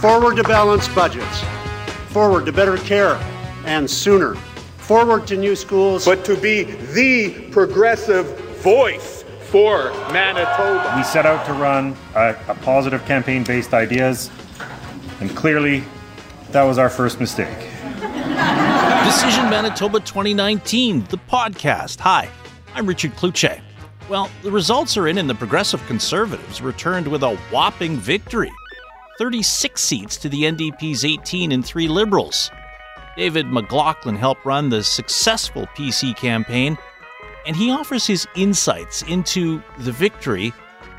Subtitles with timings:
[0.00, 1.42] Forward to balanced budgets.
[2.08, 3.14] Forward to better care
[3.64, 4.34] and sooner.
[4.76, 6.04] Forward to new schools.
[6.04, 10.92] But to be the progressive voice for Manitoba.
[10.98, 14.30] We set out to run a, a positive campaign based ideas,
[15.20, 15.82] and clearly
[16.50, 17.58] that was our first mistake.
[19.06, 22.00] Decision Manitoba 2019, the podcast.
[22.00, 22.28] Hi,
[22.74, 23.62] I'm Richard Cloutier.
[24.10, 28.52] Well, the results are in, and the Progressive Conservatives returned with a whopping victory
[29.18, 32.50] 36 seats to the NDP's 18 and 3 Liberals.
[33.16, 36.76] David McLaughlin helped run the successful PC campaign,
[37.46, 40.52] and he offers his insights into the victory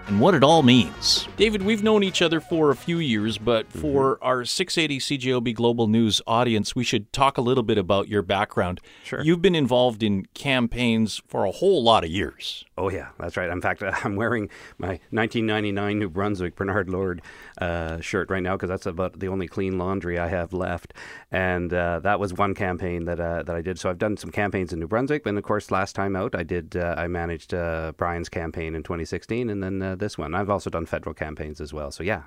[0.08, 1.28] and what it all means.
[1.36, 4.26] David, we've known each other for a few years, but for mm-hmm.
[4.26, 8.80] our 680 CJOB Global News audience, we should talk a little bit about your background.
[9.04, 9.22] Sure.
[9.22, 12.64] You've been involved in campaigns for a whole lot of years.
[12.78, 13.50] Oh, yeah, that's right.
[13.50, 17.22] In fact, I'm wearing my 1999 New Brunswick Bernard Lord
[17.60, 20.94] uh, shirt right now because that's about the only clean laundry I have left.
[21.32, 23.80] And uh, that was one campaign that uh, that I did.
[23.80, 25.26] So I've done some campaigns in New Brunswick.
[25.26, 28.84] And of course, last time out, I did uh, I managed uh, Brian's campaign in
[28.84, 30.34] 2016 and then uh, this one.
[30.36, 31.92] I've also done federal campaigns as well.
[31.92, 32.23] So yeah,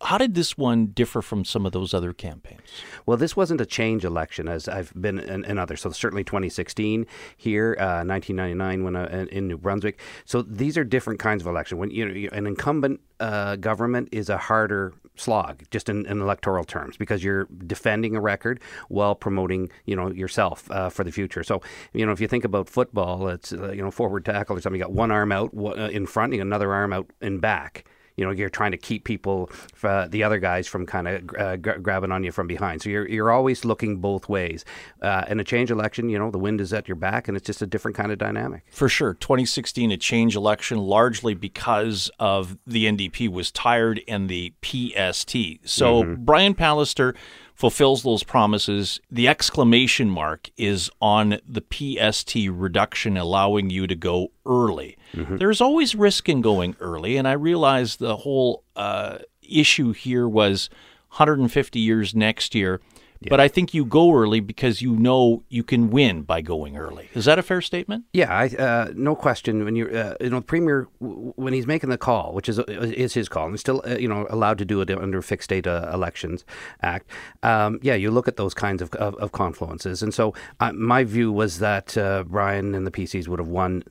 [0.00, 2.60] how did this one differ from some of those other campaigns?
[3.06, 5.80] Well, this wasn't a change election as I've been in, in others.
[5.80, 10.00] So certainly 2016 here, uh, 1999 when uh, in New Brunswick.
[10.24, 11.78] So these are different kinds of election.
[11.78, 16.64] When you know an incumbent uh, government is a harder slog, just in, in, electoral
[16.64, 21.42] terms, because you're defending a record while promoting, you know, yourself uh, for the future.
[21.42, 21.62] So,
[21.92, 24.78] you know, if you think about football, it's uh, you know forward tackle or something.
[24.78, 27.84] You got one arm out uh, in front, got another arm out in back
[28.16, 29.50] you know you're trying to keep people
[29.82, 32.82] uh, the other guys from kind of uh, g- grabbing on you from behind.
[32.82, 34.64] So you're you're always looking both ways.
[35.02, 37.46] Uh, in a change election you know the wind is at your back and it's
[37.46, 38.64] just a different kind of dynamic.
[38.70, 39.14] For sure.
[39.14, 46.02] 2016 a change election largely because of the NDP was tired and the PST so
[46.02, 46.24] mm-hmm.
[46.24, 47.14] Brian Pallister
[47.54, 49.00] fulfills those promises.
[49.10, 54.98] The exclamation mark is on the PST reduction, allowing you to go early.
[55.14, 55.36] Mm-hmm.
[55.36, 60.68] There's always risk in going early, and I realize the whole uh, issue here was
[61.10, 62.80] 150 years next year.
[63.24, 63.30] Yeah.
[63.30, 67.08] But I think you go early because you know you can win by going early.
[67.14, 68.04] Is that a fair statement?
[68.12, 69.64] Yeah, I, uh, no question.
[69.64, 72.64] When you're, uh, you know, the premier when he's making the call, which is uh,
[72.68, 75.48] is his call, and he's still, uh, you know, allowed to do it under Fixed
[75.50, 76.44] Date uh, Elections
[76.82, 77.08] Act.
[77.42, 81.04] Um, yeah, you look at those kinds of of, of confluences, and so uh, my
[81.04, 81.94] view was that
[82.28, 83.82] Brian and the PCs would have won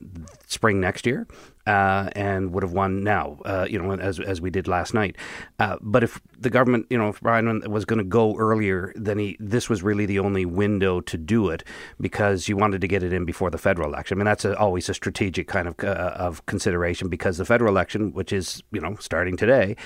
[0.46, 1.26] spring next year
[1.66, 5.16] uh, and would have won now, uh, you know, as as we did last night.
[5.58, 9.18] Uh, but if the government, you know, if Brian was going to go earlier, then
[9.18, 11.64] he this was really the only window to do it
[12.00, 14.16] because you wanted to get it in before the federal election.
[14.16, 17.72] I mean, that's a, always a strategic kind of uh, of consideration because the federal
[17.72, 19.76] election, which is you know starting today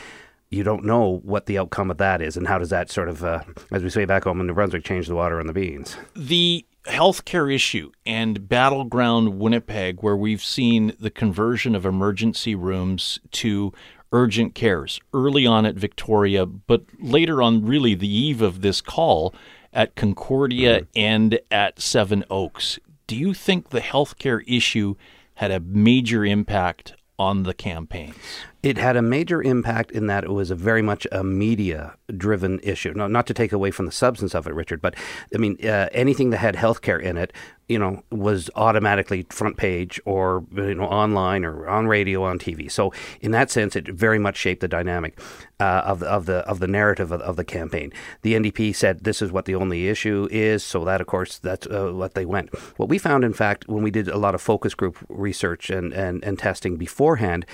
[0.51, 3.23] you don't know what the outcome of that is, and how does that sort of,
[3.23, 5.97] uh, as we say back home in New Brunswick, change the water on the beans?
[6.17, 13.73] The healthcare issue and battleground Winnipeg, where we've seen the conversion of emergency rooms to
[14.13, 19.35] urgent cares early on at Victoria, but later on, really the eve of this call
[19.73, 20.91] at Concordia mm-hmm.
[20.97, 22.79] and at Seven Oaks.
[23.07, 24.95] Do you think the healthcare issue
[25.35, 28.17] had a major impact on the campaigns?
[28.63, 32.59] It had a major impact in that it was a very much a media driven
[32.63, 32.93] issue.
[32.95, 34.97] No, not to take away from the substance of it, Richard, but
[35.35, 37.33] I mean, uh, anything that had healthcare in it,
[37.69, 42.71] you know, was automatically front page or, you know, online or on radio, on TV.
[42.71, 45.21] So in that sense, it very much shaped the dynamic
[45.61, 47.93] uh, of, of the of the narrative of, of, the campaign.
[48.23, 50.65] The NDP said this is what the only issue is.
[50.65, 52.57] So that, of course, that's uh, what they went.
[52.79, 55.93] What we found, in fact, when we did a lot of focus group research and,
[55.93, 57.45] and, and testing beforehand,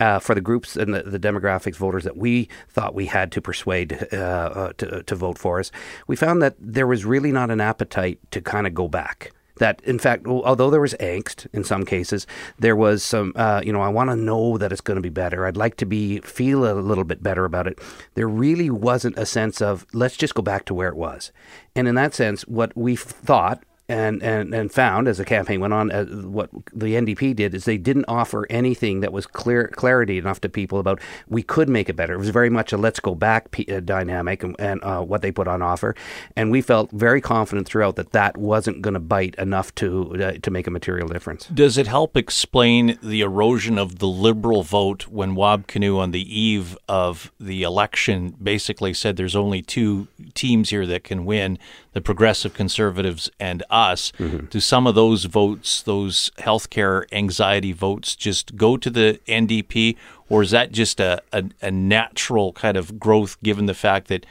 [0.00, 3.40] uh, for the groups and the, the, demographics voters that we thought we had to
[3.40, 5.72] persuade uh, uh, to, to vote for us,
[6.06, 9.32] we found that there was really not an appetite to kind of go back.
[9.56, 12.26] That in fact although there was angst in some cases
[12.58, 15.22] there was some uh, you know i want to know that it's going to be
[15.24, 15.46] better.
[15.46, 17.78] I'd like to be feel a little bit better about it.
[18.14, 21.32] There really wasn't a sense of let's just go back to where it was.
[21.76, 25.74] And in that sense what we thought and, and, and found as the campaign went
[25.74, 30.18] on, uh, what the NDP did is they didn't offer anything that was clear clarity
[30.18, 32.14] enough to people about we could make it better.
[32.14, 35.22] It was very much a let's go back p- uh, dynamic and, and uh, what
[35.22, 35.94] they put on offer,
[36.36, 40.32] and we felt very confident throughout that that wasn't going to bite enough to uh,
[40.40, 41.46] to make a material difference.
[41.46, 46.40] Does it help explain the erosion of the Liberal vote when Wab Kinew on the
[46.40, 51.58] eve of the election basically said there's only two teams here that can win:
[51.92, 54.12] the Progressive Conservatives and us,
[54.50, 59.96] do some of those votes, those healthcare anxiety votes, just go to the NDP,
[60.28, 64.26] or is that just a, a, a natural kind of growth given the fact that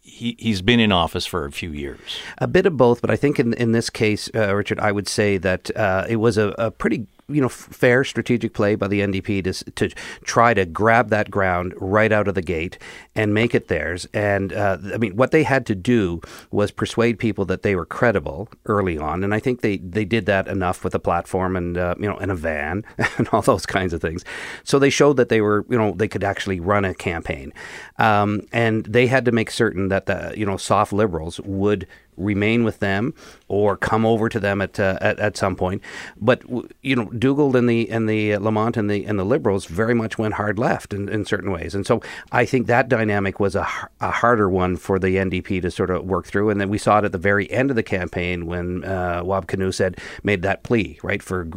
[0.00, 2.00] he, he's been in office for a few years?
[2.38, 5.08] A bit of both, but I think in in this case, uh, Richard, I would
[5.08, 9.00] say that uh, it was a, a pretty you know fair strategic play by the
[9.00, 9.88] NDP to to
[10.22, 12.78] try to grab that ground right out of the gate
[13.16, 14.06] and make it theirs.
[14.14, 16.20] And uh, I mean, what they had to do
[16.52, 20.26] was persuade people that they were credible early on, and I think they they did
[20.26, 22.84] that enough with a platform and uh, you know and a van
[23.18, 24.24] and all those kinds of things.
[24.62, 27.52] So they showed that they were you know they could actually run a campaign,
[27.98, 32.64] um, and they had to make certain that the you know soft liberals would remain
[32.64, 33.14] with them
[33.48, 35.82] or come over to them at uh, at, at some point.
[36.16, 36.42] But
[36.82, 39.94] you know, Dougald and the and the uh, Lamont and the and the Liberals very
[39.94, 42.00] much went hard left in, in certain ways, and so
[42.32, 43.66] I think that dynamic was a,
[44.00, 46.50] a harder one for the NDP to sort of work through.
[46.50, 49.46] And then we saw it at the very end of the campaign when uh, Wab
[49.46, 51.48] Kinew said made that plea right for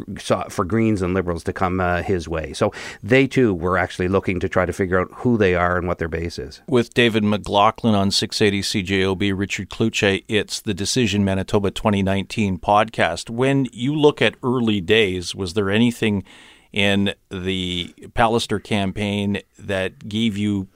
[0.48, 2.52] for Greens and Liberals to come uh, his way.
[2.52, 2.72] So
[3.02, 5.98] they too were actually looking to try to figure out who they are and what
[5.98, 6.60] their base is.
[6.66, 13.30] With David McLaughlin on 680 CJOB, Richard Cloutier, it the Decision Manitoba 2019 podcast.
[13.30, 16.24] When you look at early days, was there anything
[16.72, 20.68] in the Pallister campaign that gave you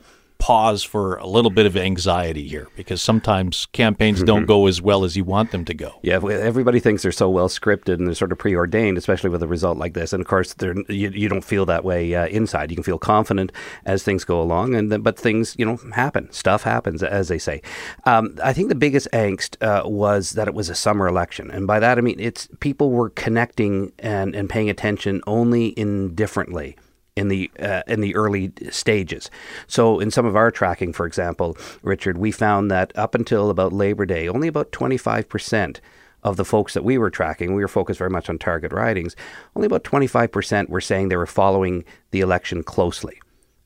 [0.45, 4.27] pause for a little bit of anxiety here because sometimes campaigns mm-hmm.
[4.27, 5.99] don't go as well as you want them to go.
[6.03, 9.49] Yeah, everybody thinks they're so well scripted and they're sort of preordained, especially with a
[9.49, 10.13] result like this.
[10.13, 12.71] And of course, you, you don't feel that way uh, inside.
[12.71, 13.53] You can feel confident
[13.87, 16.31] as things go along, and but things you know happen.
[16.31, 17.63] Stuff happens, as they say.
[18.05, 21.67] Um, I think the biggest angst uh, was that it was a summer election, and
[21.67, 26.77] by that I mean it's people were connecting and, and paying attention only indifferently
[27.17, 29.31] in the uh, in the early stages.
[29.67, 33.73] So in some of our tracking, for example, Richard, we found that up until about
[33.73, 35.81] Labor Day, only about 25 percent
[36.23, 39.15] of the folks that we were tracking, we were focused very much on target ridings.
[39.55, 43.21] Only about 25 percent were saying they were following the election closely.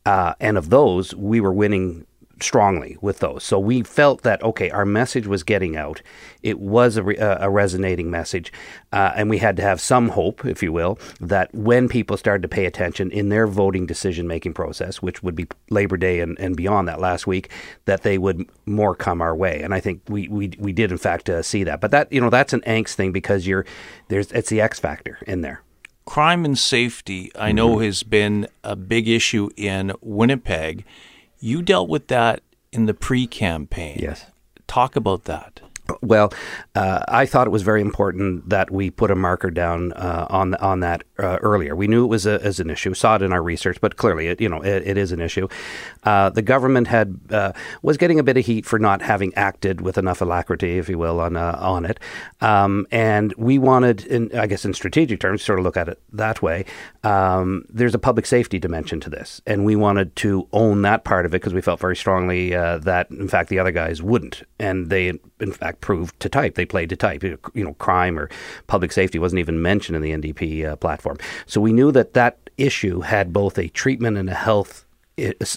[0.04, 2.06] Uh, and of those, we were winning
[2.42, 3.44] strongly with those.
[3.44, 6.02] So we felt that okay, our message was getting out.
[6.42, 8.52] It was a, re- a resonating message,
[8.92, 12.42] uh, and we had to have some hope, if you will, that when people started
[12.42, 16.38] to pay attention in their voting decision making process, which would be Labor Day and,
[16.38, 17.50] and beyond that last week,
[17.86, 19.60] that they would more come our way.
[19.62, 21.80] And I think we we, we did in fact uh, see that.
[21.80, 23.66] But that you know that's an angst thing because you're
[24.08, 25.62] there's it's the X factor in there
[26.08, 27.84] crime and safety, I know, mm-hmm.
[27.84, 30.86] has been a big issue in Winnipeg.
[31.40, 32.42] You dealt with that
[32.72, 33.98] in the pre campaign.
[34.00, 34.26] Yes.
[34.66, 35.60] Talk about that.
[36.00, 36.32] Well,
[36.74, 40.54] uh, I thought it was very important that we put a marker down uh, on
[40.56, 41.74] on that uh, earlier.
[41.74, 44.28] We knew it was a, as an issue, saw it in our research, but clearly,
[44.28, 45.48] it, you know, it, it is an issue.
[46.04, 47.52] Uh, the government had uh,
[47.82, 50.98] was getting a bit of heat for not having acted with enough alacrity, if you
[50.98, 51.98] will, on uh, on it,
[52.40, 56.00] um, and we wanted, in, I guess, in strategic terms, sort of look at it
[56.12, 56.64] that way.
[57.02, 61.26] Um, there's a public safety dimension to this, and we wanted to own that part
[61.26, 64.90] of it because we felt very strongly that, in fact, the other guys wouldn't, and
[64.90, 65.08] they,
[65.40, 66.54] in fact proved to type.
[66.54, 67.22] They played to type.
[67.22, 68.28] You know, crime or
[68.66, 71.16] public safety wasn't even mentioned in the NDP uh, platform.
[71.46, 74.84] So we knew that that issue had both a treatment and a health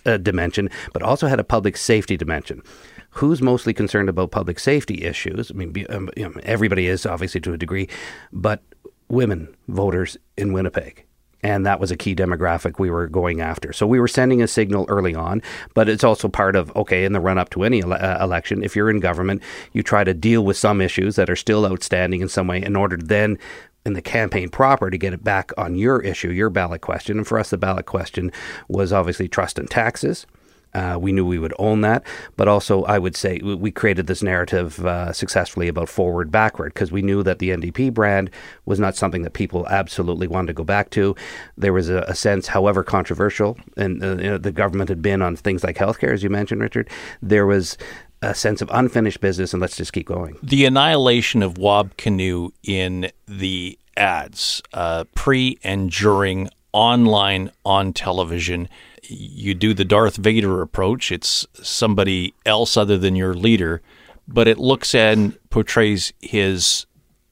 [0.06, 2.64] uh, dimension, but also had a public safety dimension.
[3.10, 5.52] Who's mostly concerned about public safety issues?
[5.52, 7.90] I mean, um, you know, everybody is obviously to a degree,
[8.32, 8.64] but
[9.10, 11.06] women voters in Winnipeg
[11.44, 13.74] and that was a key demographic we were going after.
[13.74, 15.42] So we were sending a signal early on,
[15.74, 18.64] but it's also part of okay in the run up to any ele- uh, election.
[18.64, 19.42] If you're in government,
[19.74, 22.76] you try to deal with some issues that are still outstanding in some way in
[22.76, 23.38] order to then
[23.86, 27.18] in the campaign proper to get it back on your issue, your ballot question.
[27.18, 28.32] And for us, the ballot question
[28.68, 30.28] was obviously trust and taxes.
[30.74, 32.04] Uh, we knew we would own that,
[32.38, 36.92] but also I would say we created this narrative uh, successfully about forward backward because
[36.92, 38.30] we knew that the NDP brand
[38.66, 41.16] was not something that people absolutely wanted to go back to.
[41.58, 45.22] There was a, a sense, however controversial, and uh, you know, the government had been
[45.22, 46.90] on things like healthcare, as you mentioned, Richard.
[47.22, 47.78] There was
[48.22, 50.38] a sense of unfinished business, and let's just keep going.
[50.44, 58.70] The annihilation of Wab Kinew in the ads, uh, pre and during, online, on television
[59.12, 61.12] you do the Darth Vader approach.
[61.12, 63.82] It's somebody else other than your leader,
[64.28, 66.86] but it looks and portrays his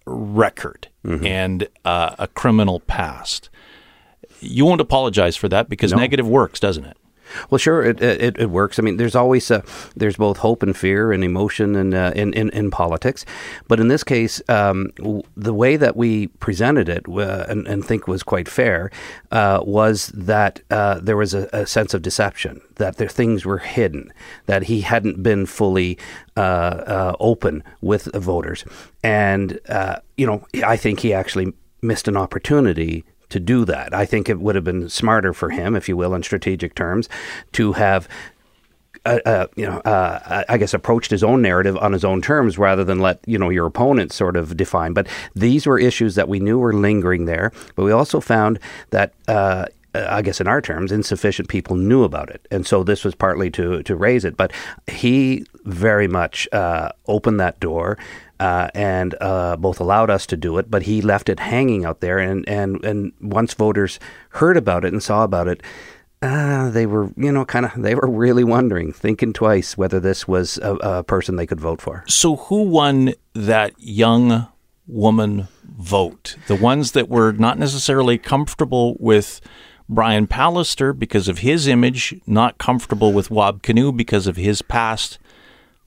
[0.05, 1.25] record mm-hmm.
[1.25, 3.50] and uh, a criminal past.
[4.41, 5.98] You won't apologize for that because no.
[5.98, 6.98] negative works, doesn't it?
[7.50, 8.79] Well, sure, it, it, it works.
[8.79, 9.62] I mean, there's always uh,
[9.95, 13.25] there's both hope and fear and emotion and uh, in, in in politics,
[13.67, 17.86] but in this case, um, w- the way that we presented it uh, and, and
[17.86, 18.91] think was quite fair
[19.31, 24.12] uh, was that uh, there was a, a, sense of deception that things were hidden,
[24.45, 25.98] that he hadn't been fully
[26.36, 28.65] uh, open with voters,
[29.03, 29.59] and
[30.17, 33.93] you know, I think he actually missed an opportunity to do that.
[33.93, 37.09] I think it would have been smarter for him, if you will, in strategic terms,
[37.53, 38.07] to have
[39.05, 42.57] uh, uh, you know, uh, I guess approached his own narrative on his own terms
[42.57, 44.93] rather than let you know your opponent sort of define.
[44.93, 47.51] But these were issues that we knew were lingering there.
[47.75, 48.59] But we also found
[48.91, 49.13] that.
[49.96, 53.15] Uh, I guess in our terms, insufficient people knew about it, and so this was
[53.15, 54.38] partly to to raise it.
[54.38, 54.51] But
[54.88, 57.98] he very much uh, opened that door
[58.39, 62.00] uh, and uh, both allowed us to do it, but he left it hanging out
[62.00, 62.19] there.
[62.19, 65.62] And, and, and once voters heard about it and saw about it,
[66.22, 70.27] uh, they were, you know, kind of, they were really wondering, thinking twice whether this
[70.27, 72.03] was a, a person they could vote for.
[72.08, 74.48] So, who won that young
[74.86, 76.36] woman vote?
[76.48, 79.39] The ones that were not necessarily comfortable with
[79.89, 85.17] Brian Pallister because of his image, not comfortable with Wab Kinew because of his past.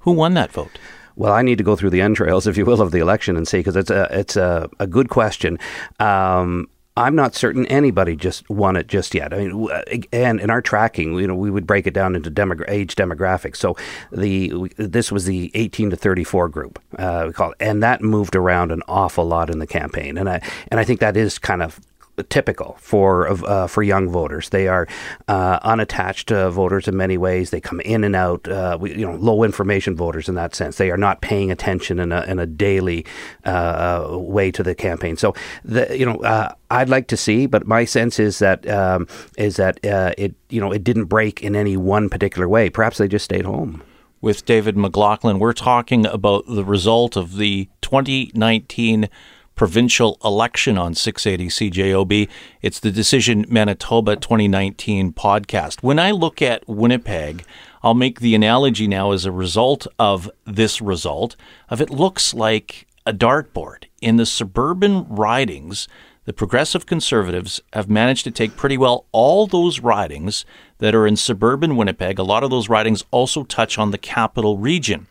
[0.00, 0.76] Who won that vote?
[1.14, 3.46] Well, I need to go through the entrails, if you will, of the election and
[3.46, 5.58] see because it's a it's a, a good question.
[6.00, 9.32] Um, I'm not certain anybody just won it just yet.
[9.32, 9.68] I mean,
[10.12, 12.28] and in our tracking, you know, we would break it down into
[12.68, 13.56] age demographics.
[13.56, 13.76] So
[14.10, 18.36] the this was the 18 to 34 group, uh, we call it, and that moved
[18.36, 20.18] around an awful lot in the campaign.
[20.18, 21.80] And I and I think that is kind of
[22.28, 24.50] typical for uh, for young voters.
[24.50, 24.86] They are
[25.28, 27.50] uh, unattached uh, voters in many ways.
[27.50, 28.46] They come in and out.
[28.46, 30.76] Uh, you know, low information voters in that sense.
[30.76, 33.06] They are not paying attention in a in a daily
[33.44, 35.16] uh, way to the campaign.
[35.16, 39.06] So, the, you know, uh, I'd like to see, but my sense is that um,
[39.38, 42.68] is that it you know it didn't break in any one particular way.
[42.68, 43.82] Perhaps they just stayed home
[44.20, 45.38] with David McLaughlin.
[45.38, 49.08] We're talking about the result of the 2019
[49.54, 52.28] provincial election on 680 CJOB.
[52.62, 55.82] It's the Decision Manitoba 2019 podcast.
[55.82, 57.44] When I look at Winnipeg,
[57.82, 61.36] I'll make the analogy now as a result of this result
[61.68, 63.84] of it looks like a dartboard.
[64.00, 65.88] In the suburban ridings,
[66.24, 70.44] the progressive conservatives have managed to take pretty well all those ridings
[70.78, 72.18] that are in suburban Winnipeg.
[72.18, 75.08] A lot of those ridings also touch on the capital region.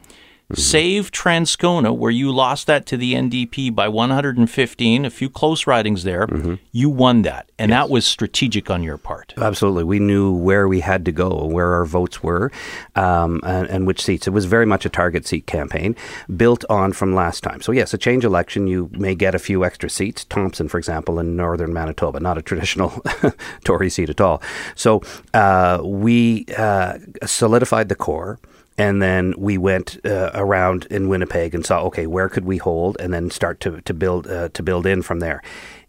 [0.52, 0.62] Mm-hmm.
[0.62, 6.04] Save Transcona, where you lost that to the NDP by 115, a few close ridings
[6.04, 6.28] there.
[6.28, 6.56] Mm-hmm.
[6.74, 7.78] You won that, and yes.
[7.78, 9.34] that was strategic on your part.
[9.38, 12.52] Absolutely, we knew where we had to go, where our votes were,
[12.96, 14.28] um, and, and, which seats.
[14.28, 15.96] It was very much a target seat campaign,
[16.36, 17.62] built on from last time.
[17.62, 20.26] So yes, a change election, you may get a few extra seats.
[20.26, 23.02] Thompson, for example, in northern Manitoba, not a traditional
[23.64, 24.42] Tory seat at all.
[24.76, 25.02] So
[25.34, 28.40] uh, we uh, solidified the core
[28.78, 32.98] and then we went uh, around in Winnipeg and saw okay where could we hold?
[33.00, 35.42] And then start to to build uh, to build in from there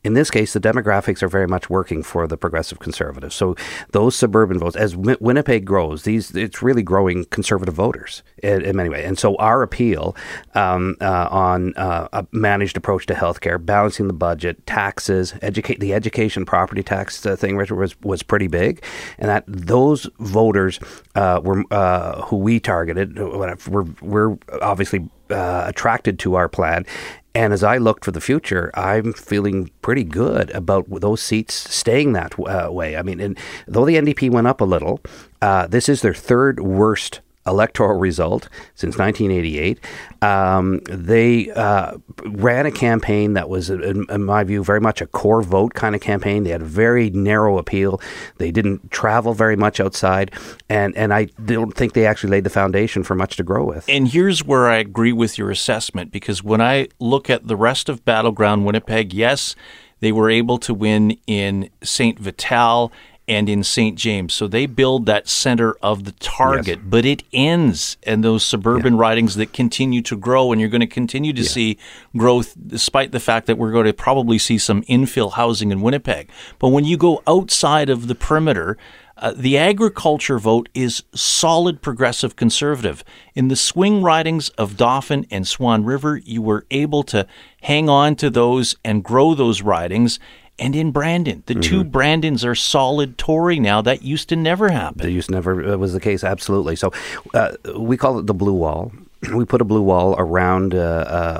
[0.04, 3.34] in this case, the demographics are very much working for the progressive conservatives.
[3.36, 3.54] So
[3.92, 8.88] those suburban votes, as Winnipeg grows, these it's really growing conservative voters in, in many
[8.88, 9.04] ways.
[9.04, 10.16] And so our appeal
[10.54, 15.94] um, uh, on uh, a managed approach to healthcare, balancing the budget, taxes, educate the
[15.94, 18.82] education property tax uh, thing, Richard, was was pretty big,
[19.18, 20.80] and that those voters
[21.14, 23.18] uh, were uh, who we targeted.
[23.18, 26.86] Were were obviously uh, attracted to our plan.
[27.34, 32.12] And as I look for the future, I'm feeling pretty good about those seats staying
[32.12, 32.96] that uh, way.
[32.96, 35.00] I mean, and though the NDP went up a little,
[35.40, 39.80] uh, this is their third worst electoral result since 1988.
[40.22, 45.06] Um, they uh, ran a campaign that was, in, in, my view, very much a
[45.06, 46.44] core vote kind of campaign.
[46.44, 48.00] They had a very narrow appeal.
[48.38, 50.30] They didn't travel very much outside,
[50.68, 53.84] and and I don't think they actually laid the foundation for much to grow with.
[53.88, 57.88] And here's where I agree with your assessment because when I look at the rest
[57.88, 59.56] of battleground Winnipeg, yes.
[60.00, 62.18] They were able to win in St.
[62.18, 62.90] Vital
[63.28, 63.96] and in St.
[63.96, 64.34] James.
[64.34, 66.84] So they build that center of the target, yes.
[66.84, 69.00] but it ends in those suburban yeah.
[69.00, 71.48] ridings that continue to grow, and you're going to continue to yeah.
[71.48, 71.78] see
[72.16, 76.30] growth despite the fact that we're going to probably see some infill housing in Winnipeg.
[76.58, 78.76] But when you go outside of the perimeter,
[79.22, 83.04] uh, the agriculture vote is solid progressive conservative.
[83.36, 87.26] In the swing ridings of Dauphin and Swan River, you were able to
[87.60, 90.18] hang on to those and grow those ridings
[90.58, 91.42] and in Brandon.
[91.46, 91.62] The mm-hmm.
[91.62, 93.82] two Brandons are solid Tory now.
[93.82, 95.02] That used to never happen.
[95.02, 96.24] That used to never uh, was the case.
[96.24, 96.76] Absolutely.
[96.76, 96.92] So
[97.34, 98.92] uh, we call it the blue wall.
[99.34, 100.78] we put a blue wall around uh,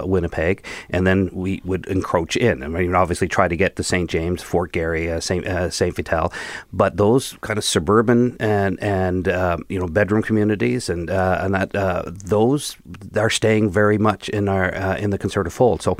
[0.00, 2.62] uh, Winnipeg, and then we would encroach in.
[2.62, 4.08] I mean, obviously try to get to St.
[4.08, 5.46] James, Fort Garry, uh, St.
[5.46, 5.94] Uh, St.
[5.94, 6.32] Vital,
[6.72, 11.54] but those kind of suburban and and uh, you know bedroom communities and uh, and
[11.54, 11.72] that
[12.06, 12.76] those
[13.16, 15.82] are staying very much in our in the conservative fold.
[15.82, 15.96] So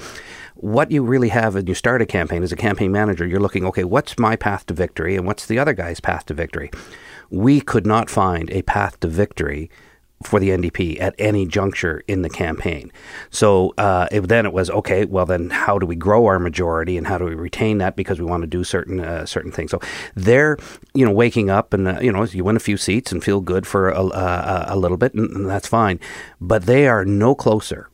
[0.63, 3.67] what you really have when you start a campaign as a campaign manager, you're looking,
[3.67, 6.71] okay, what's my path to victory and what's the other guy's path to victory?
[7.31, 9.71] We could not find a path to victory
[10.23, 12.93] for the NDP at any juncture in the campaign.
[13.31, 15.05] So uh, it, then it was okay.
[15.05, 18.21] Well, then how do we grow our majority and how do we retain that because
[18.21, 19.73] we want to do certain uh, certain things.
[19.73, 19.81] So
[20.15, 20.59] they're
[20.95, 23.41] you know waking up and uh, you know you win a few seats and feel
[23.41, 25.99] good for a, a, a little bit and, and that's fine,
[26.41, 27.89] but they are no closer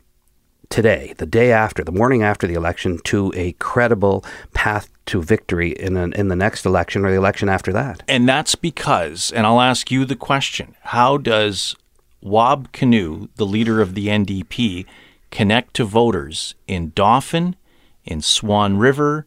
[0.71, 5.71] today, the day after, the morning after the election, to a credible path to victory
[5.71, 8.03] in an, in the next election or the election after that.
[8.09, 11.77] And that's because, and I'll ask you the question: How does
[12.21, 14.87] Wab Kinew, the leader of the NDP,
[15.31, 17.57] connect to voters in Dauphin,
[18.05, 19.27] in Swan River,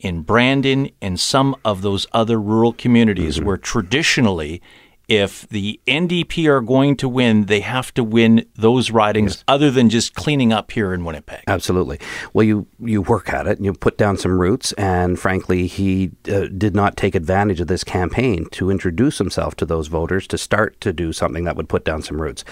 [0.00, 3.46] in Brandon, and some of those other rural communities mm-hmm.
[3.46, 4.60] where traditionally
[5.08, 9.44] if the NDP are going to win, they have to win those ridings yes.
[9.46, 11.44] other than just cleaning up here in Winnipeg.
[11.46, 11.98] Absolutely.
[12.32, 14.72] Well, you, you work at it and you put down some roots.
[14.72, 19.66] And frankly, he uh, did not take advantage of this campaign to introduce himself to
[19.66, 22.44] those voters to start to do something that would put down some roots.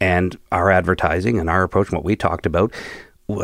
[0.00, 2.72] And our advertising and our approach, what we talked about,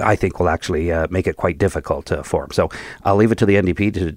[0.03, 2.51] I think will actually uh, make it quite difficult uh, for him.
[2.51, 2.69] So
[3.05, 4.17] I'll leave it to the NDP to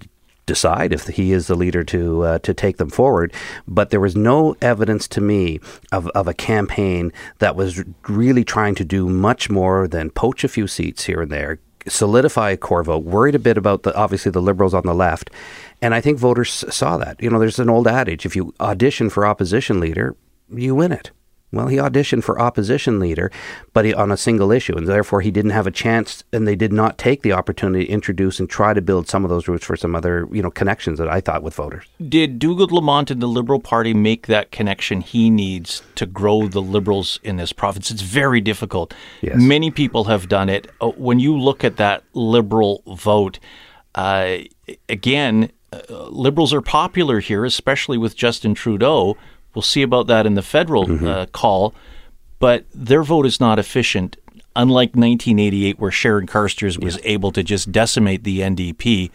[0.50, 3.32] decide if he is the leader to uh, to take them forward.
[3.68, 5.60] But there was no evidence to me
[5.92, 10.48] of, of a campaign that was really trying to do much more than poach a
[10.48, 13.04] few seats here and there, solidify a core vote.
[13.04, 15.30] Worried a bit about the obviously the liberals on the left,
[15.84, 17.22] and I think voters saw that.
[17.22, 20.16] You know, there's an old adage: if you audition for opposition leader,
[20.50, 21.12] you win it.
[21.52, 23.32] Well, he auditioned for opposition leader,
[23.74, 26.56] but he, on a single issue, and therefore he didn't have a chance, and they
[26.56, 29.66] did not take the opportunity to introduce and try to build some of those roots
[29.66, 31.86] for some other, you know, connections that I thought with voters.
[32.08, 36.62] Did Dougald Lamont and the Liberal Party make that connection he needs to grow the
[36.62, 37.90] Liberals in this province?
[37.90, 38.94] It's very difficult.
[39.22, 39.38] Yes.
[39.38, 40.68] Many people have done it.
[40.80, 43.40] Uh, when you look at that Liberal vote,
[43.96, 44.38] uh,
[44.88, 45.80] again, uh,
[46.10, 49.18] Liberals are popular here, especially with Justin Trudeau
[49.60, 51.06] We'll see about that in the federal mm-hmm.
[51.06, 51.76] uh, call,
[52.40, 54.16] but their vote is not efficient.
[54.56, 57.02] Unlike 1988, where Sharon Carstairs was yeah.
[57.04, 59.12] able to just decimate the NDP,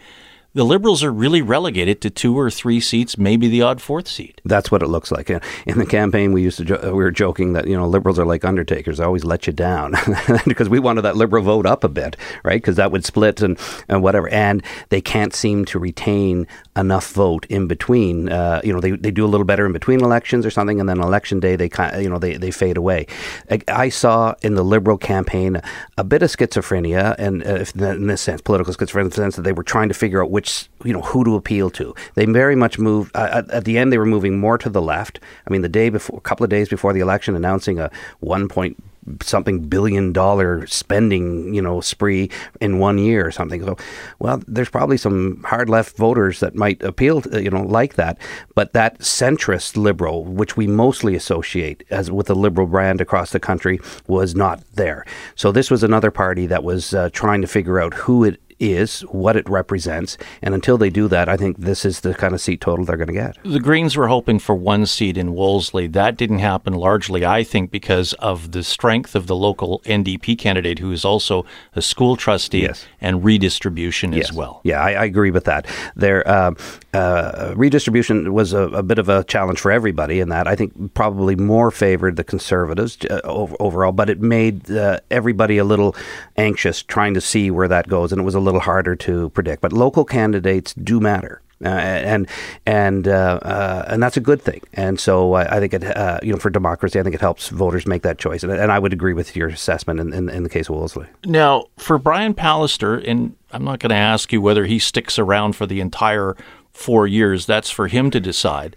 [0.55, 4.39] the Liberals are really relegated to two or three seats, maybe the odd fourth seat.
[4.45, 5.29] That's what it looks like.
[5.29, 8.25] In the campaign, we used to jo- we were joking that you know Liberals are
[8.25, 9.95] like undertakers; they always let you down
[10.45, 12.61] because we wanted that Liberal vote up a bit, right?
[12.61, 17.45] Because that would split and, and whatever, and they can't seem to retain enough vote
[17.47, 18.29] in between.
[18.29, 20.87] Uh, you know, they, they do a little better in between elections or something, and
[20.87, 23.07] then election day they kind you know they, they fade away.
[23.51, 25.61] I, I saw in the Liberal campaign
[25.97, 29.41] a bit of schizophrenia, and uh, in this sense, political schizophrenia, in the sense that
[29.41, 31.95] they were trying to figure out which which you know who to appeal to.
[32.13, 33.91] They very much moved uh, at, at, the end.
[33.91, 35.19] They were moving more to the left.
[35.47, 38.47] I mean, the day before, a couple of days before the election, announcing a one
[38.47, 38.77] point
[39.21, 42.29] something billion dollar spending, you know, spree
[42.59, 43.63] in one year or something.
[43.63, 43.77] So,
[44.17, 48.17] well, there's probably some hard left voters that might appeal, to, you know, like that.
[48.55, 53.39] But that centrist liberal, which we mostly associate as with the liberal brand across the
[53.39, 55.05] country, was not there.
[55.35, 59.01] So this was another party that was uh, trying to figure out who it is,
[59.01, 62.41] what it represents, and until they do that, I think this is the kind of
[62.41, 63.37] seat total they're going to get.
[63.43, 65.87] The Greens were hoping for one seat in Wolseley.
[65.87, 70.79] That didn't happen largely, I think, because of the strength of the local NDP candidate,
[70.79, 72.85] who is also a school trustee, yes.
[73.01, 74.29] and redistribution yes.
[74.29, 74.61] as well.
[74.63, 75.67] Yeah, I, I, agree with that.
[75.95, 76.53] Their uh,
[76.93, 80.47] uh, redistribution was a, a, bit of a challenge for everybody in that.
[80.47, 85.63] I think probably more favored the Conservatives uh, overall, but it made uh, everybody a
[85.63, 85.95] little
[86.37, 89.61] anxious trying to see where that goes, and it was a little harder to predict.
[89.61, 91.41] But local candidates do matter.
[91.63, 92.27] Uh, and
[92.65, 94.61] and uh, uh, and that's a good thing.
[94.73, 97.47] And so I, I think it, uh, you know, for democracy, I think it helps
[97.47, 98.43] voters make that choice.
[98.43, 101.07] And, and I would agree with your assessment in, in, in, the case of Wolseley.
[101.23, 105.55] Now, for Brian Pallister, and I'm not going to ask you whether he sticks around
[105.55, 106.35] for the entire
[106.71, 107.45] four years.
[107.45, 108.75] That's for him to decide.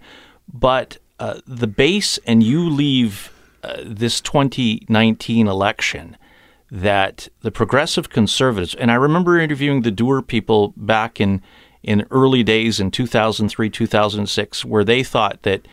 [0.51, 6.17] But uh, the base, and you leave uh, this 2019 election
[6.71, 11.41] that the progressive conservatives, and I remember interviewing the Doer people back in,
[11.83, 15.67] in early days in 2003, 2006, where they thought that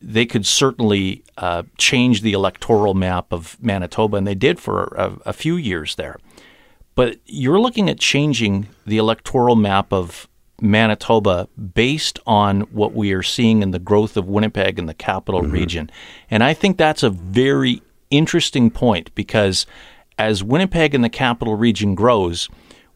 [0.00, 5.16] they could certainly uh, change the electoral map of Manitoba, and they did for a,
[5.26, 6.18] a few years there.
[6.94, 10.28] But you're looking at changing the electoral map of
[10.60, 15.42] Manitoba based on what we are seeing in the growth of Winnipeg and the capital
[15.42, 15.52] mm-hmm.
[15.52, 15.90] region.
[16.30, 19.66] And I think that's a very interesting point because
[20.18, 22.48] as Winnipeg and the capital region grows,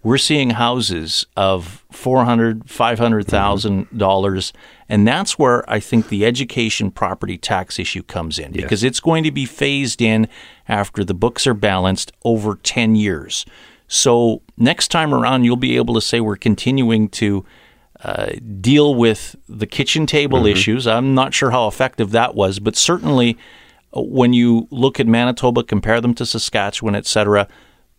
[0.02, 4.52] we're seeing houses of four hundred, five hundred thousand dollars,
[4.88, 9.24] and that's where I think the education property tax issue comes in because it's going
[9.24, 10.28] to be phased in
[10.68, 13.44] after the books are balanced over ten years.
[13.88, 17.44] So next time around, you'll be able to say we're continuing to
[18.02, 20.86] uh, deal with the kitchen table issues.
[20.86, 23.36] I'm not sure how effective that was, but certainly
[24.02, 27.48] when you look at Manitoba, compare them to Saskatchewan, et cetera,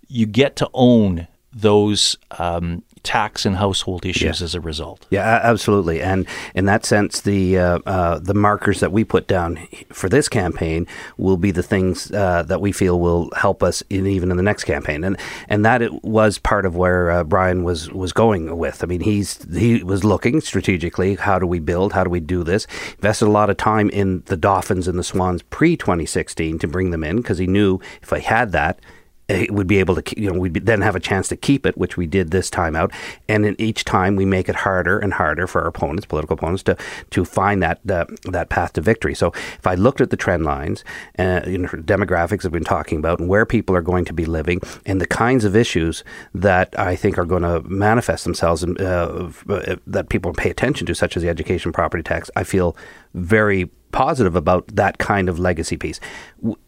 [0.08, 5.06] you get to own those um, tax and household issues as a result.
[5.10, 6.02] Yeah, absolutely.
[6.02, 10.30] And in that sense, the uh, uh, the markers that we put down for this
[10.30, 14.38] campaign will be the things uh, that we feel will help us in even in
[14.38, 15.04] the next campaign.
[15.04, 15.18] And
[15.50, 18.84] and that it was part of where uh, Brian was was going with.
[18.84, 21.16] I mean, he's he was looking strategically.
[21.16, 21.94] How do we build?
[21.94, 22.68] How do we do this?
[22.96, 26.92] Invested a lot of time in the Dauphins and the Swans pre 2016 to bring
[26.92, 28.80] them in because he knew if I had that
[29.28, 31.78] it would be able to, you know, we'd then have a chance to keep it,
[31.78, 32.92] which we did this time out.
[33.28, 36.64] And in each time, we make it harder and harder for our opponents, political opponents,
[36.64, 36.78] to
[37.10, 39.14] to find that uh, that path to victory.
[39.16, 40.84] So if I looked at the trend lines,
[41.20, 44.26] uh, you know, demographics I've been talking about, and where people are going to be
[44.26, 48.78] living, and the kinds of issues that I think are going to manifest themselves, in,
[48.80, 52.78] uh, uh, that people pay attention to, such as the education property tax, I feel
[53.14, 56.00] very positive about that kind of legacy piece.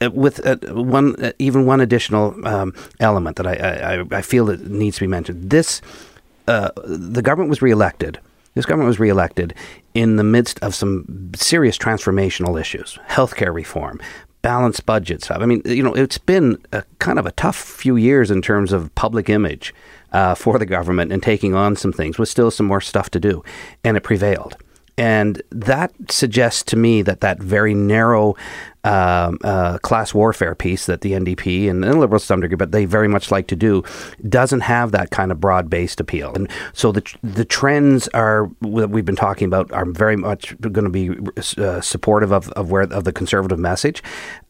[0.01, 4.45] Uh, With uh, one, uh, even one additional um, element that I, I, I feel
[4.45, 5.49] that needs to be mentioned.
[5.49, 5.82] This,
[6.47, 8.19] uh, the government was reelected.
[8.55, 9.53] This government was reelected
[9.93, 14.01] in the midst of some serious transformational issues, healthcare reform,
[14.41, 15.41] balanced budget stuff.
[15.41, 18.71] I mean, you know, it's been a kind of a tough few years in terms
[18.71, 19.73] of public image
[20.36, 23.43] for the government and taking on some things, with still some more stuff to do,
[23.84, 24.58] and it prevailed.
[24.99, 28.35] And that suggests to me that that very narrow
[28.83, 32.71] um, uh, class warfare piece that the NDP and, and Liberals to some degree, but
[32.71, 33.83] they very much like to do,
[34.27, 36.33] doesn't have that kind of broad based appeal.
[36.33, 40.83] And so the the trends are that we've been talking about are very much going
[40.83, 41.11] to be
[41.57, 44.01] uh, supportive of, of where of the conservative message,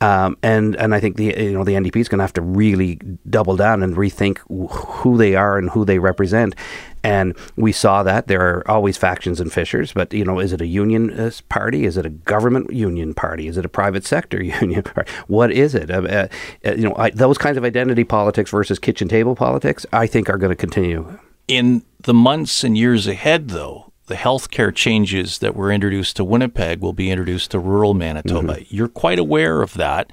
[0.02, 2.42] um, and and I think the you know the NDP is going to have to
[2.42, 4.40] really double down and rethink
[4.72, 6.56] who they are and who they represent.
[7.04, 10.60] And we saw that there are always factions and fissures, but you know, is it
[10.60, 11.86] a unionist party?
[11.86, 13.48] Is it a government union party?
[13.48, 14.19] Is it a private sector
[14.62, 14.84] union?
[15.28, 15.90] What is it?
[15.90, 16.28] Uh,
[16.66, 20.30] uh, you know, I, those kinds of identity politics versus kitchen table politics, I think,
[20.30, 21.20] are going to continue.
[21.48, 26.80] In the months and years ahead, though, the healthcare changes that were introduced to Winnipeg
[26.82, 28.66] will be introduced to rural Manitoba.
[28.68, 30.12] You're quite aware of that.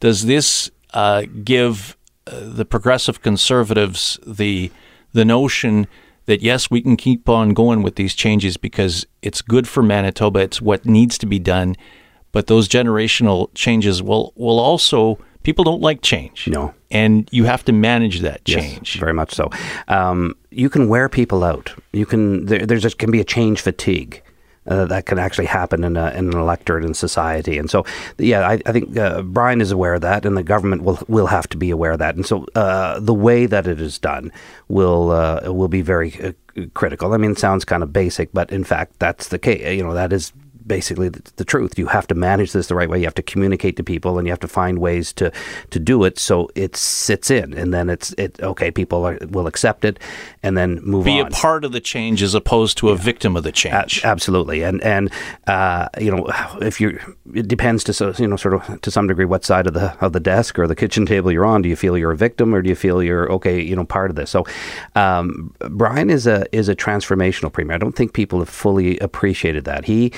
[0.00, 4.70] Does this uh, give uh, the progressive conservatives the
[5.12, 5.86] the notion
[6.26, 10.40] that yes, we can keep on going with these changes because it's good for Manitoba.
[10.40, 11.76] It's what needs to be done.
[12.32, 16.48] But those generational changes will will also people don't like change.
[16.48, 16.72] No.
[16.90, 19.00] and you have to manage that Yes, change.
[19.00, 19.48] very much so.
[19.88, 21.72] Um, you can wear people out.
[21.92, 24.22] You can there, there's just can be a change fatigue.
[24.64, 27.84] Uh, that can actually happen in, a, in an electorate in society, and so
[28.18, 31.26] yeah, I, I think uh, Brian is aware of that, and the government will will
[31.26, 34.30] have to be aware of that, and so uh, the way that it is done
[34.68, 36.32] will uh, will be very uh,
[36.74, 37.12] critical.
[37.12, 39.76] I mean, it sounds kind of basic, but in fact, that's the case.
[39.76, 40.32] You know, that is
[40.66, 41.78] basically the, the truth.
[41.78, 42.98] You have to manage this the right way.
[42.98, 45.32] You have to communicate to people, and you have to find ways to
[45.70, 48.70] to do it so it sits in, and then it's it okay.
[48.70, 49.98] People are, will accept it,
[50.42, 51.28] and then move Be on.
[51.28, 54.04] Be a part of the change as opposed to a victim of the A- change.
[54.04, 55.10] absolutely, and and
[55.46, 56.26] uh, you know
[56.60, 56.98] if you
[57.34, 59.96] it depends to so you know sort of to some degree what side of the
[60.04, 61.62] of the desk or the kitchen table you're on.
[61.62, 63.60] Do you feel you're a victim or do you feel you're okay?
[63.60, 64.30] You know part of this.
[64.30, 64.44] So
[64.94, 67.74] um, Brian is a is a transformational premier.
[67.74, 69.84] I don't think people have fully appreciated that.
[69.84, 70.12] He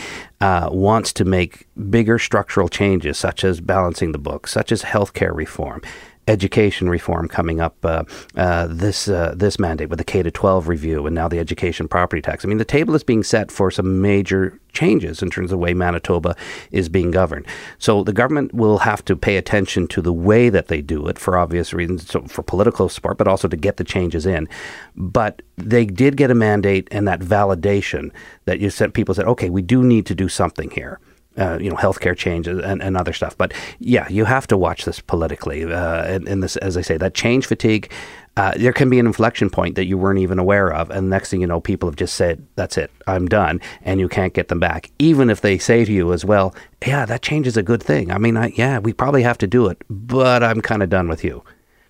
[0.45, 5.35] uh, wants to make bigger structural changes, such as balancing the books, such as healthcare
[5.35, 5.81] reform
[6.29, 8.05] education reform coming up uh,
[8.37, 11.89] uh, this uh, this mandate with the K to 12 review and now the education
[11.89, 12.45] property tax.
[12.45, 15.59] I mean, the table is being set for some major changes in terms of the
[15.59, 16.35] way Manitoba
[16.73, 17.47] is being governed.
[17.79, 21.19] So the government will have to pay attention to the way that they do it
[21.19, 24.49] for obvious reasons, so for political support, but also to get the changes in.
[24.97, 28.11] But they did get a mandate and that validation
[28.47, 30.99] that you said people said, okay, we do need to do something here
[31.39, 33.37] uh, you know, healthcare changes and, and other stuff.
[33.37, 35.65] But yeah, you have to watch this politically.
[35.65, 37.91] Uh, and, this, as I say, that change fatigue,
[38.37, 40.91] uh, there can be an inflection point that you weren't even aware of.
[40.91, 43.61] And next thing you know, people have just said, that's it, I'm done.
[43.83, 44.91] And you can't get them back.
[44.99, 46.55] Even if they say to you as well,
[46.87, 48.11] yeah, that change is a good thing.
[48.11, 51.09] I mean, I, yeah, we probably have to do it, but I'm kind of done
[51.09, 51.43] with you.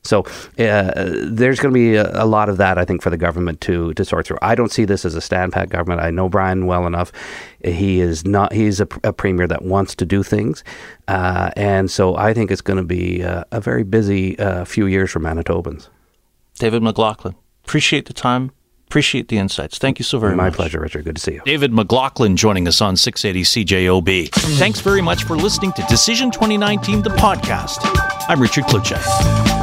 [0.04, 0.20] So
[0.58, 0.92] uh,
[1.24, 3.94] there's going to be a, a, lot of that, I think, for the government to
[3.94, 4.38] to sort through.
[4.42, 6.02] I don't see this as a stand-pat government.
[6.02, 7.10] I know Brian well enough.
[7.64, 8.52] He is not.
[8.52, 10.62] He's a, a premier that wants to do things,
[11.08, 14.86] uh, and so I think it's going to be a, a very busy uh, few
[14.86, 15.88] years for Manitobans.
[16.58, 18.52] David McLaughlin, appreciate the time.
[18.86, 19.78] Appreciate the insights.
[19.78, 20.52] Thank you so very My much.
[20.52, 21.04] My pleasure, Richard.
[21.04, 21.42] Good to see you.
[21.44, 24.28] David McLaughlin joining us on 680 CJOB.
[24.58, 27.78] Thanks very much for listening to Decision 2019, the podcast.
[28.28, 29.53] I'm Richard Cloutier.